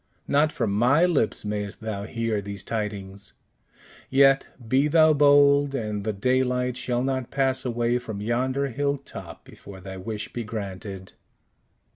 "Not 0.27 0.51
from 0.51 0.71
my 0.71 1.05
lips 1.05 1.45
mayst 1.45 1.79
thou 1.79 2.05
hear 2.05 2.41
these 2.41 2.63
tidings; 2.63 3.33
yet, 4.09 4.47
be 4.67 4.87
thou 4.87 5.13
bold, 5.13 5.75
and 5.75 6.03
the 6.03 6.11
daylight 6.11 6.75
shall 6.75 7.03
not 7.03 7.29
pass 7.29 7.65
away 7.65 7.99
from 7.99 8.19
yonder 8.19 8.65
hill 8.69 8.97
top 8.97 9.43
before 9.45 9.79
thy 9.79 9.97
wish 9.97 10.33
be 10.33 10.43
granted." 10.43 11.11